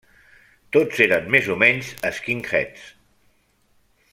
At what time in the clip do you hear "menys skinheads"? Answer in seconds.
1.65-2.89